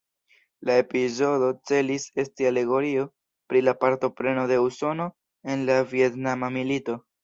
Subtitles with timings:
[0.69, 3.05] La epizodo celis esti alegorio
[3.53, 5.11] pri la partopreno de Usono
[5.57, 7.03] en la Vjetnama Milito.